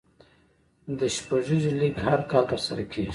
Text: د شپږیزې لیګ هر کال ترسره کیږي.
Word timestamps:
د 0.99 0.99
شپږیزې 1.15 1.71
لیګ 1.79 1.95
هر 2.05 2.19
کال 2.31 2.43
ترسره 2.51 2.83
کیږي. 2.91 3.09